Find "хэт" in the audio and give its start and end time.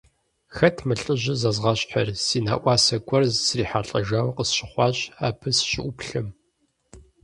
0.55-0.77